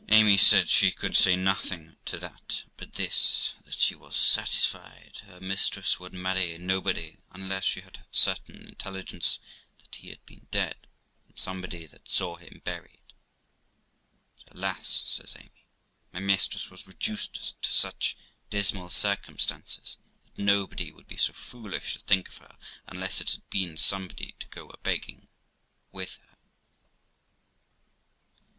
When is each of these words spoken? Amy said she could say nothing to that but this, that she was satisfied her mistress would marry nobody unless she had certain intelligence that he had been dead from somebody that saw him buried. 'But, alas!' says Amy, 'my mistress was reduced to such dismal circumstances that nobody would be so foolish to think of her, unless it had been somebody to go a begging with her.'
Amy 0.09 0.35
said 0.35 0.67
she 0.67 0.91
could 0.91 1.15
say 1.15 1.35
nothing 1.35 1.95
to 2.05 2.17
that 2.17 2.63
but 2.75 2.93
this, 2.93 3.53
that 3.65 3.79
she 3.79 3.93
was 3.93 4.15
satisfied 4.15 5.21
her 5.27 5.39
mistress 5.39 5.99
would 5.99 6.11
marry 6.11 6.57
nobody 6.57 7.17
unless 7.33 7.63
she 7.63 7.81
had 7.81 8.03
certain 8.09 8.67
intelligence 8.67 9.37
that 9.77 9.93
he 9.97 10.09
had 10.09 10.25
been 10.25 10.47
dead 10.49 10.87
from 11.23 11.37
somebody 11.37 11.85
that 11.85 12.09
saw 12.09 12.35
him 12.35 12.63
buried. 12.65 13.13
'But, 14.35 14.55
alas!' 14.55 15.03
says 15.05 15.35
Amy, 15.39 15.67
'my 16.11 16.19
mistress 16.21 16.71
was 16.71 16.87
reduced 16.87 17.61
to 17.61 17.69
such 17.71 18.17
dismal 18.49 18.89
circumstances 18.89 19.97
that 20.25 20.41
nobody 20.41 20.91
would 20.91 21.05
be 21.05 21.15
so 21.17 21.31
foolish 21.31 21.93
to 21.93 21.99
think 21.99 22.27
of 22.27 22.39
her, 22.39 22.57
unless 22.87 23.21
it 23.21 23.29
had 23.33 23.47
been 23.51 23.77
somebody 23.77 24.33
to 24.39 24.47
go 24.47 24.67
a 24.69 24.77
begging 24.79 25.27
with 25.91 26.15
her.' 26.27 26.37